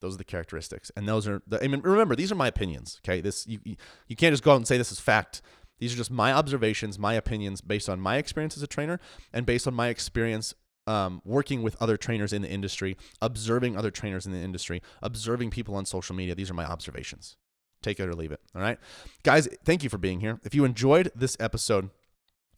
Those 0.00 0.14
are 0.14 0.18
the 0.18 0.24
characteristics, 0.24 0.90
and 0.96 1.08
those 1.08 1.26
are. 1.26 1.42
The, 1.46 1.62
I 1.62 1.68
mean, 1.68 1.80
remember, 1.80 2.14
these 2.14 2.30
are 2.30 2.36
my 2.36 2.48
opinions. 2.48 3.00
Okay, 3.02 3.20
this 3.20 3.46
you 3.46 3.60
you 3.64 4.16
can't 4.16 4.32
just 4.32 4.42
go 4.42 4.52
out 4.52 4.56
and 4.56 4.66
say 4.66 4.76
this 4.76 4.92
is 4.92 5.00
fact. 5.00 5.40
These 5.78 5.92
are 5.92 5.96
just 5.96 6.10
my 6.10 6.32
observations, 6.32 6.98
my 6.98 7.14
opinions 7.14 7.60
based 7.60 7.88
on 7.88 8.00
my 8.00 8.16
experience 8.16 8.56
as 8.56 8.62
a 8.62 8.66
trainer, 8.66 9.00
and 9.32 9.44
based 9.44 9.66
on 9.66 9.74
my 9.74 9.88
experience 9.88 10.54
um, 10.86 11.20
working 11.24 11.62
with 11.62 11.80
other 11.80 11.96
trainers 11.96 12.32
in 12.32 12.42
the 12.42 12.48
industry, 12.48 12.96
observing 13.20 13.76
other 13.76 13.90
trainers 13.90 14.26
in 14.26 14.32
the 14.32 14.38
industry, 14.38 14.82
observing 15.02 15.50
people 15.50 15.74
on 15.74 15.84
social 15.84 16.14
media. 16.14 16.34
These 16.34 16.50
are 16.50 16.54
my 16.54 16.64
observations. 16.64 17.36
Take 17.82 18.00
it 18.00 18.08
or 18.08 18.14
leave 18.14 18.32
it. 18.32 18.40
All 18.54 18.62
right, 18.62 18.78
guys. 19.22 19.48
Thank 19.64 19.82
you 19.82 19.90
for 19.90 19.98
being 19.98 20.20
here. 20.20 20.40
If 20.44 20.54
you 20.54 20.64
enjoyed 20.64 21.10
this 21.14 21.36
episode, 21.38 21.90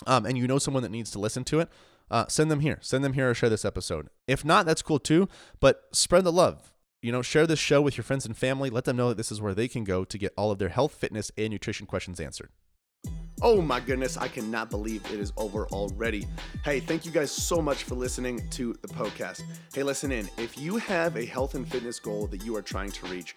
um, 0.07 0.25
and 0.27 0.39
you 0.39 0.47
know 0.47 0.59
someone 0.59 0.83
that 0.83 0.91
needs 0.91 1.11
to 1.13 1.19
listen 1.19 1.45
to 1.45 1.61
it, 1.61 1.69
uh, 2.11 2.27
send 2.29 2.51
them 2.51 2.61
here. 2.61 2.79
Send 2.81 3.05
them 3.05 3.13
here 3.13 3.31
or 3.31 3.35
share 3.35 3.51
this 3.51 3.65
episode. 3.65 4.09
If 4.27 4.45
not, 4.45 4.67
that's 4.67 4.83
cool 4.83 4.99
too. 4.99 5.29
But 5.61 5.85
spread 5.93 6.25
the 6.25 6.33
love. 6.33 6.73
You 7.03 7.13
know, 7.13 7.23
share 7.23 7.47
this 7.47 7.59
show 7.61 7.81
with 7.81 7.97
your 7.97 8.05
friends 8.05 8.27
and 8.27 8.37
family. 8.37 8.71
Let 8.71 8.85
them 8.85 8.97
know 8.97 9.09
that 9.09 9.17
this 9.17 9.31
is 9.31 9.41
where 9.41 9.55
they 9.55 9.69
can 9.69 9.85
go 9.85 10.05
to 10.05 10.19
get 10.19 10.33
all 10.37 10.51
of 10.51 10.59
their 10.59 10.71
health, 10.71 10.95
fitness, 10.95 11.31
and 11.37 11.51
nutrition 11.51 11.87
questions 11.87 12.19
answered. 12.19 12.51
Oh 13.41 13.63
my 13.63 13.79
goodness, 13.79 14.17
I 14.17 14.27
cannot 14.27 14.69
believe 14.69 15.05
it 15.13 15.21
is 15.21 15.33
over 15.37 15.69
already. 15.69 16.27
Hey, 16.65 16.81
thank 16.81 17.07
you 17.07 17.13
guys 17.13 17.31
so 17.31 17.63
much 17.63 17.85
for 17.85 17.95
listening 17.95 18.49
to 18.51 18.75
the 18.83 18.89
Poecast. 18.89 19.43
Hey, 19.73 19.85
listen 19.85 20.11
in. 20.11 20.29
If 20.39 20.59
you 20.59 20.77
have 20.79 21.17
a 21.17 21.25
health 21.25 21.55
and 21.55 21.67
fitness 21.71 22.01
goal 22.01 22.27
that 22.29 22.45
you 22.45 22.57
are 22.57 22.63
trying 22.63 22.91
to 22.91 23.07
reach, 23.07 23.37